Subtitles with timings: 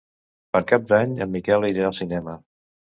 [0.55, 2.39] Per Cap d'Any en Miquel anirà al cinema.